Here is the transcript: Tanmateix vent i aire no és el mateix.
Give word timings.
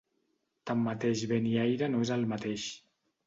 Tanmateix 0.69 1.21
vent 1.33 1.45
i 1.51 1.53
aire 1.65 1.91
no 1.95 2.01
és 2.07 2.13
el 2.17 2.25
mateix. 2.35 2.65